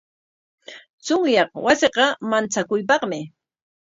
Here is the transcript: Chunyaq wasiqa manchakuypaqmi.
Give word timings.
Chunyaq 1.05 1.49
wasiqa 1.65 2.05
manchakuypaqmi. 2.29 3.19